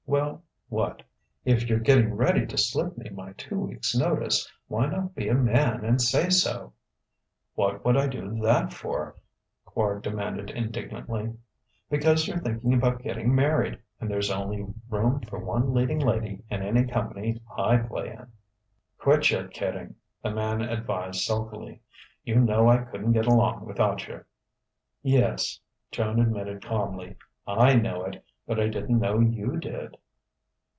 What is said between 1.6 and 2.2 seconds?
you're getting